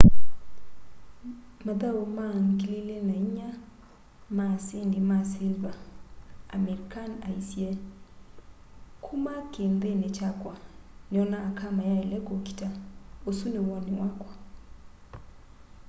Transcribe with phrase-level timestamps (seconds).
[1.65, 3.51] mathau ma 2004
[4.37, 5.71] ma asindi ma siliva
[6.55, 7.67] amir khan aisye
[9.05, 10.55] kuma kiinthini kyakwa
[11.11, 12.67] niona aka mayaile kuukita
[13.29, 14.31] usu ni woni wakwa